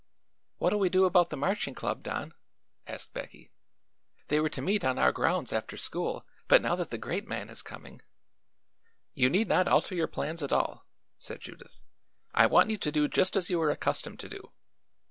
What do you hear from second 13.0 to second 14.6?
just as you are accustomed to do.